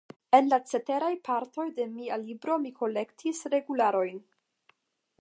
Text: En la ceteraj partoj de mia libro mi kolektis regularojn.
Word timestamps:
En 0.35 0.47
la 0.53 0.57
ceteraj 0.71 1.11
partoj 1.29 1.67
de 1.77 1.87
mia 1.97 2.19
libro 2.23 2.57
mi 2.65 2.75
kolektis 2.83 3.47
regularojn. 3.57 4.23